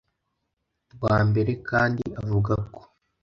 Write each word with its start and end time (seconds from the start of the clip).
rwa 0.93 1.17
mbere 1.29 1.51
kandi 1.69 2.03
avugako 2.19 2.81